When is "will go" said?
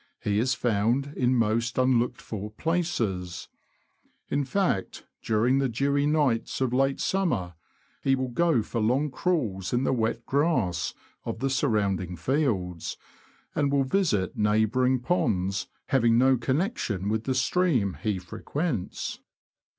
8.15-8.63